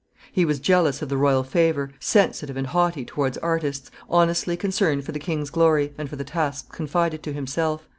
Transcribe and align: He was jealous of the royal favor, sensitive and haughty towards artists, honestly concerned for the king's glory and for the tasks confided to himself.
He 0.31 0.45
was 0.45 0.59
jealous 0.59 1.03
of 1.03 1.09
the 1.09 1.15
royal 1.17 1.43
favor, 1.43 1.91
sensitive 1.99 2.57
and 2.57 2.65
haughty 2.65 3.05
towards 3.05 3.37
artists, 3.37 3.91
honestly 4.09 4.57
concerned 4.57 5.03
for 5.05 5.11
the 5.11 5.19
king's 5.19 5.51
glory 5.51 5.93
and 5.95 6.09
for 6.09 6.15
the 6.15 6.23
tasks 6.23 6.67
confided 6.71 7.21
to 7.21 7.33
himself. 7.33 7.87